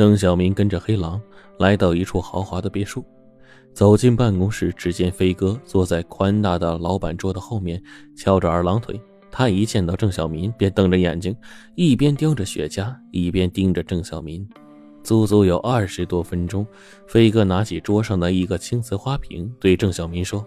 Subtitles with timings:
[0.00, 1.20] 郑小明跟着黑狼
[1.58, 3.04] 来到一处豪华的别墅，
[3.74, 7.78] 走进办公室，只见飞哥坐在宽大的老板桌的后面，
[8.16, 8.98] 翘着二郎腿。
[9.30, 11.36] 他一见到郑小民，便瞪着眼睛，
[11.74, 14.48] 一边叼着雪茄，一边盯着郑小民。
[15.02, 16.66] 足足有二十多分钟，
[17.06, 20.42] 飞哥拿起桌上的一个青瓷花瓶，对郑小民说：“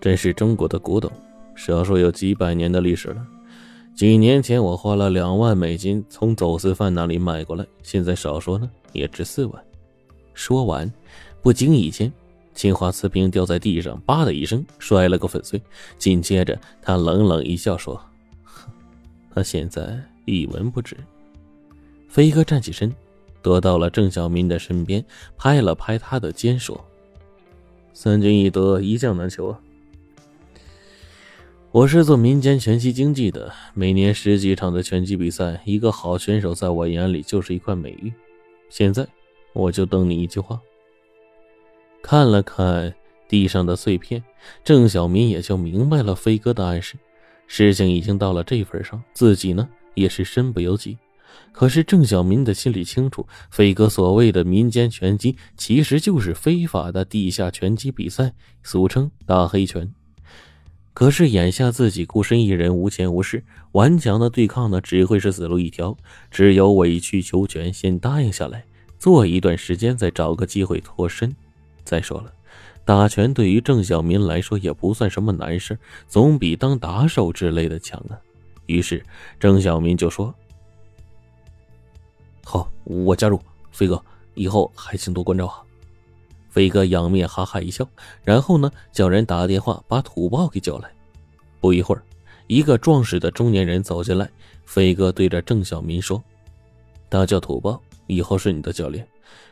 [0.00, 1.08] 真是中国的古董，
[1.54, 3.24] 少说有几百年的历史了。
[3.96, 9.64] 几年前我花了两万美金从走私犯那里买过来，现在少说呢也值四万。”
[10.34, 10.92] 说完，
[11.40, 12.12] 不经意间，
[12.52, 15.58] 青花瓷瓶掉在地上，吧的一声摔了个粉碎。
[15.96, 17.98] 紧接着，他冷冷一笑说
[19.34, 20.96] ：“他现在……”一文不值。
[22.08, 22.92] 飞哥站起身，
[23.40, 25.02] 躲到了郑小民的身边，
[25.38, 26.84] 拍了拍他的肩，说
[27.94, 29.60] ：“三军易得，一将难求啊！
[31.76, 38.10] 我是做民间拳击经济的，每年十几场的拳击比赛，一个好选手在我眼里就是一块美玉。
[38.70, 39.06] 现在，
[39.52, 40.58] 我就等你一句话。”
[42.02, 42.94] 看了看
[43.28, 44.24] 地上的碎片，
[44.64, 46.96] 郑小民也就明白了飞哥的暗示。
[47.46, 49.68] 事情已经到了这份上，自己呢？
[49.92, 50.96] 也是身不由己，
[51.52, 59.92] 可是郑小民的心里清楚，飞哥所谓的民间拳击其实就是非法的地下拳击比赛，俗称大黑拳。
[60.96, 65.94] 可是眼下自己孤身一人，无钱无势，顽强的对抗呢，只会是死路一条。
[66.30, 68.64] 只有委曲求全，先答应下来，
[68.98, 71.36] 做一段时间，再找个机会脱身。
[71.84, 72.32] 再说了，
[72.82, 78.16] 打拳对于郑小民来说也不算什么难事，总比当打手之类的强啊。
[78.64, 79.04] 于是，
[79.38, 80.34] 郑小民就说
[82.42, 83.38] ：“好，我加入
[83.70, 84.02] 飞哥，
[84.32, 85.62] 以后还请多关照啊。”
[86.56, 87.86] 飞哥仰面哈哈一笑，
[88.24, 90.90] 然后呢，叫人打电话把土豹给叫来。
[91.60, 92.02] 不一会儿，
[92.46, 94.26] 一个壮实的中年人走进来。
[94.64, 96.24] 飞哥对着郑小民说
[97.10, 99.06] ：“他叫土豹，以后是你的教练，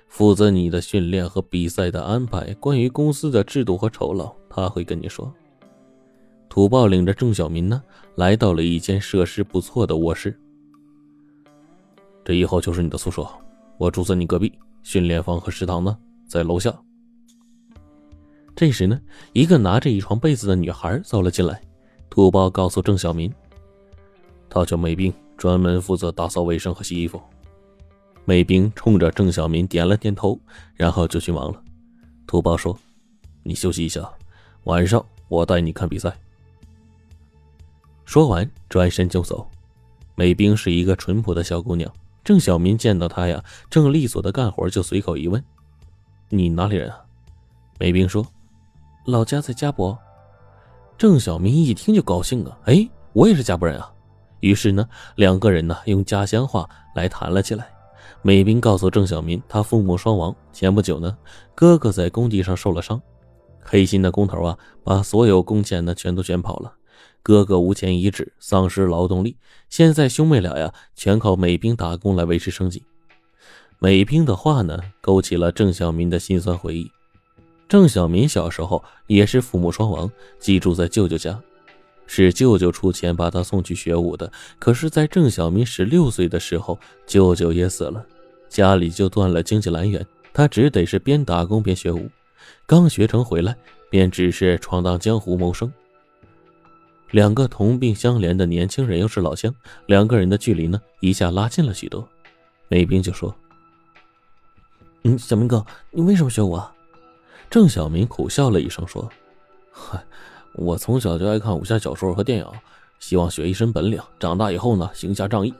[0.08, 2.54] 负责你的训练和比赛的安排。
[2.54, 5.30] 关于公司的制度和酬劳，他会跟你说。”
[6.48, 7.82] 土豹领着郑小民呢，
[8.14, 10.34] 来到了一间设施不错的卧室。
[12.24, 13.28] 这以后就是你的宿舍，
[13.76, 14.50] 我住在你隔壁。
[14.82, 15.94] 训练房和食堂呢，
[16.26, 16.74] 在楼下。
[18.56, 19.00] 这时呢，
[19.32, 21.60] 一个拿着一床被子的女孩走了进来。
[22.08, 23.32] 土包告诉郑小民，
[24.48, 27.20] 他叫美兵，专门负责打扫卫生和洗衣服。
[28.24, 30.38] 美兵冲着郑小民点了点头，
[30.76, 31.60] 然后就去忙了。
[32.26, 32.78] 土包说
[33.42, 34.08] ：“你休息一下，
[34.64, 36.16] 晚上我带你看比赛。”
[38.06, 39.50] 说完，转身就走。
[40.14, 41.92] 美兵是一个淳朴的小姑娘。
[42.22, 45.42] 郑小民见到她呀，正利索的干活，就随口一问
[46.30, 47.04] ：“你哪里人啊？”
[47.78, 48.24] 美兵说
[49.04, 49.98] ：“老家在嘉博。”
[50.96, 53.92] 郑小民一听就高兴啊，哎，我也是嘉博人啊。
[54.40, 57.66] 于是呢，两个人呢用家乡话来谈了起来。
[58.22, 61.16] 美兵告诉郑小民，他父母双亡，前不久呢，
[61.54, 63.00] 哥哥在工地上受了伤，
[63.60, 66.72] 黑心的工头啊，把所有工钱呢全都卷跑了。
[67.22, 69.36] 哥哥无钱医治，丧失劳动力。
[69.68, 72.84] 现在兄妹俩呀，全靠美兵打工来维持生计。
[73.78, 76.90] 美兵的话呢，勾起了郑小民的心酸回忆。
[77.68, 81.40] 郑小民小时候也是父母双亡，寄住在舅舅家，
[82.06, 84.30] 是舅舅出钱把他送去学武的。
[84.58, 88.04] 可是，在郑小民十六岁的时候，舅舅也死了，
[88.48, 92.08] 家里就断了经济来源，他只得是边打工边学武。
[92.66, 93.56] 刚学成回来，
[93.90, 95.72] 便只是闯荡江湖谋生。
[97.10, 99.52] 两个同病相怜的年轻人又是老乡，
[99.86, 102.06] 两个人的距离呢一下拉近了许多。
[102.68, 103.34] 梅兵就说
[105.04, 106.70] ：“嗯，小明哥，你为什么学武啊？”
[107.50, 109.08] 郑小明苦笑了一声说
[109.70, 110.04] ：“嗨，
[110.54, 112.46] 我从小就爱看武侠小说和电影，
[112.98, 115.52] 希望学一身本领，长大以后呢行侠仗义。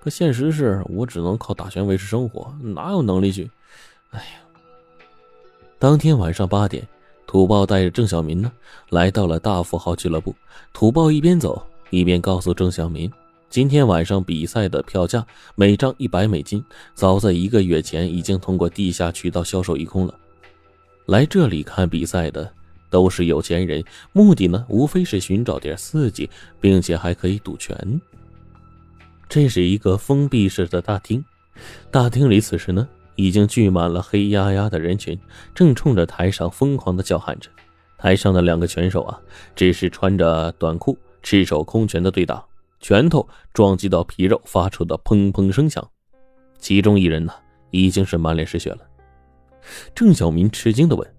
[0.00, 3.50] 可现实是我只能靠打拳维持生活，哪有能力去？
[4.10, 4.26] 哎呀！”
[5.78, 6.86] 当天晚上八点。
[7.26, 8.52] 土豹带着郑小民呢，
[8.90, 10.32] 来到了大富豪俱乐部。
[10.72, 13.10] 土豹一边走一边告诉郑小民，
[13.50, 15.26] 今天晚上比赛的票价
[15.56, 16.64] 每张一百美金，
[16.94, 20.14] 早在一个月前已经通过地下渠道销售一空了。
[21.06, 22.52] 来这里看比赛的
[22.90, 26.28] 都是有钱人，目的呢无非是寻找点刺激，
[26.60, 28.00] 并且还可以赌拳。
[29.28, 31.24] 这是一个封闭式的大厅，
[31.90, 32.88] 大厅里此时呢。
[33.16, 35.16] 已经聚满了黑压压的人群，
[35.54, 37.48] 正冲着台上疯狂的叫喊着。
[37.96, 39.16] 台上的两个拳手啊，
[39.54, 42.44] 只是穿着短裤，赤手空拳的对打，
[42.80, 45.88] 拳头撞击到皮肉，发出的砰砰声响。
[46.58, 47.32] 其中一人呢，
[47.70, 48.78] 已经是满脸是血了。
[49.94, 51.14] 郑小民吃惊的问：“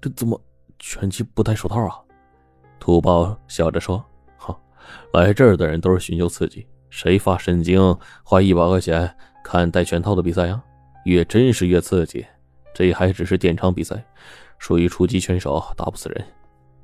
[0.00, 0.40] 这怎么
[0.78, 1.98] 拳击不戴手套啊？”
[2.80, 4.04] 土豹笑着说
[4.36, 4.58] ：“哈，
[5.12, 10.62] 来这儿的人都是寻求刺激，谁发神经花一百块钱看带拳套的比赛呀？
[11.04, 12.24] 越真实越刺激。
[12.74, 14.04] 这还只是点场比赛，
[14.58, 16.24] 属于初级拳手，打不死人。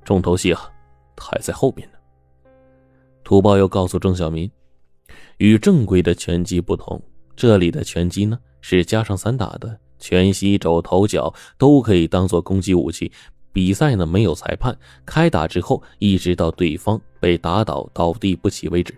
[0.04, 0.70] 重头戏啊，
[1.16, 1.98] 还在后面呢。
[3.24, 4.50] 土豹又告诉郑小民，
[5.38, 7.02] 与正规的拳击不同，
[7.34, 13.12] 这里的拳击呢是加上散打的，拳、膝、肘、头、脚都可以当做攻击武器。
[13.52, 18.94] 比赛呢没有裁判，开打之后一直到对方被打倒倒地不起为止。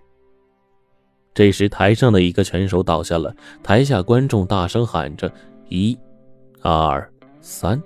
[1.35, 5.33] 这时台上的一个拳手倒下了，台下观众大声喊着
[5.71, 5.99] ：“一、
[6.61, 7.11] 二、
[7.41, 7.83] 三！”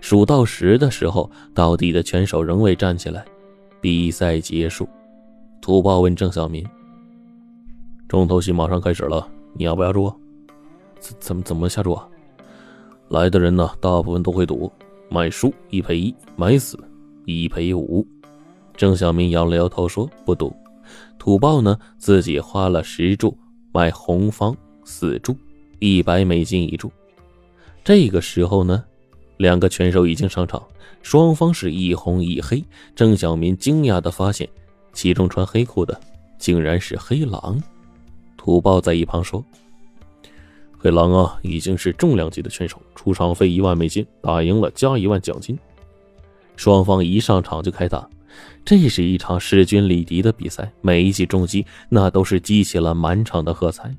[0.00, 3.24] 数到十的时候，倒地的拳手仍未站起来。
[3.80, 4.88] 比赛结束。
[5.60, 6.64] 土豹问郑小民
[8.08, 10.14] ：“重头戏马上开始了，你要不要住？
[11.00, 12.08] 怎怎么怎么下注啊？
[13.14, 14.70] 来的人呢，大部分都会赌。”
[15.10, 16.76] 买输一赔一，买死
[17.24, 18.04] 一赔五。
[18.76, 20.52] 郑小明摇了摇头说：“不赌。”
[21.20, 23.36] 土豹呢，自己花了十注
[23.72, 25.36] 买红方死注，
[25.78, 26.90] 一百美金一注。
[27.84, 28.82] 这个时候呢，
[29.36, 30.60] 两个拳手已经上场，
[31.02, 32.64] 双方是一红一黑。
[32.96, 34.48] 郑小民惊讶的发现，
[34.92, 36.00] 其中穿黑裤的
[36.38, 37.62] 竟然是黑狼。
[38.36, 39.44] 土豹在一旁说。
[40.84, 45.58] 黑狼啊，已经是重量级的拳手，出场费一万美金，打赢了加一万奖金。
[46.56, 48.06] 双方一上场就开打，
[48.66, 53.90] 这是一场势均力敌的比赛，每一记重击那都是激起了满场的喝彩。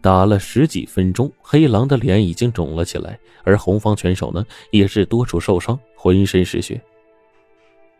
[0.00, 6.80] 打了十几分钟，黑狼的脸已经肿了起来，而红方拳手呢，也是多处受伤，浑身是血。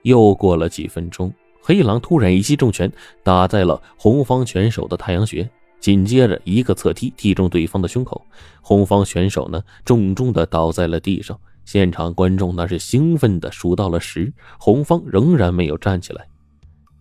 [0.03, 2.91] 又过了几分钟，黑狼突然一记重拳
[3.23, 5.49] 打在了红方拳手的太阳穴。
[5.81, 8.25] 紧接着一个侧踢踢中对方的胸口，
[8.61, 11.39] 红方选手呢重重的倒在了地上。
[11.65, 16.27] 现场观众那是兴奋的数到了十，红方仍然没有站起来，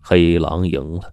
[0.00, 1.12] 黑狼赢了。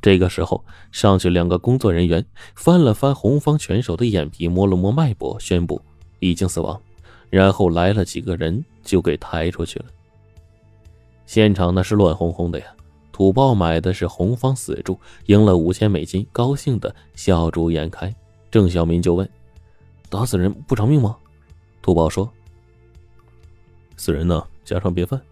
[0.00, 2.24] 这个时候上去两个工作人员
[2.56, 5.80] 翻了翻红方拳手的眼皮，摸了摸脉搏，宣布
[6.18, 6.80] 已经死亡。
[7.30, 9.86] 然后来了几个人就给抬出去了。
[11.24, 12.66] 现场那是乱哄哄的呀。
[13.22, 18.12] 土豹买的是红方死注，赢了五千美金，高兴的笑逐颜开。
[18.50, 19.30] 郑小民就问
[20.10, 21.16] ：“打死人不偿命吗？”
[21.80, 22.28] 土豹说
[23.96, 25.22] ：“死人呢，家常便饭。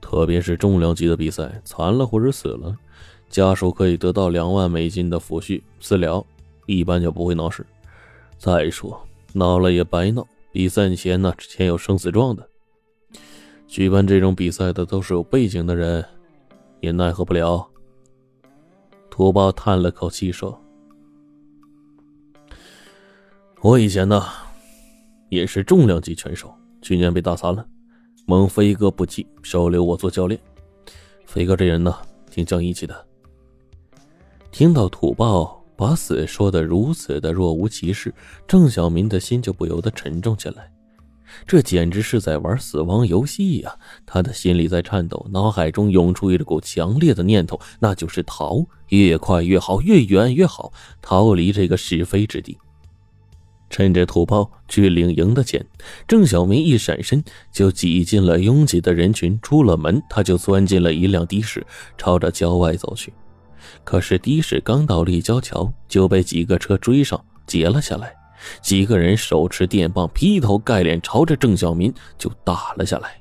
[0.00, 2.76] 特别是重量级的比赛，残了或者死了，
[3.30, 6.26] 家属可以得到两万美金的抚恤私了，
[6.66, 7.64] 一般就不会闹事。
[8.38, 9.00] 再说
[9.34, 12.48] 闹了也白闹，比赛前呢，之前有生死状的。
[13.68, 16.04] 举办这种比赛的都是有背景的人。”
[16.80, 17.68] 也奈何不了。
[19.10, 20.60] 土豹叹了口气说
[23.62, 24.24] ：“我以前呢，
[25.28, 27.66] 也是重量级拳手，去年被打残了，
[28.26, 30.40] 蒙飞哥不济，收留我做教练。
[31.26, 31.96] 飞哥这人呢，
[32.30, 33.06] 挺讲义气的。”
[34.50, 38.14] 听到土豹把死说的如此的若无其事，
[38.46, 40.72] 郑小民的心就不由得沉重起来。
[41.46, 43.76] 这简直是在玩死亡游戏呀！
[44.06, 50.72] 他的心里在颤抖，脑海中涌出一股强烈的念头，那就是逃，越快越好，越远越好，
[51.02, 52.58] 逃离这个是非之地。
[53.70, 55.66] 趁着土包去领营的钱，
[56.06, 57.22] 郑小明一闪身
[57.52, 59.38] 就挤进了拥挤的人群。
[59.42, 61.66] 出了门，他就钻进了一辆的士，
[61.98, 63.12] 朝着郊外走去。
[63.84, 68.17] 可是的士刚到立交桥，就被几个车追上，截了下来。
[68.60, 73.20] 几个人手持电棒，劈头盖脸朝着郑小民就打了下来。